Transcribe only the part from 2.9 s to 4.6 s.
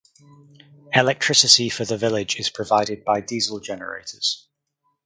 by diesel generators.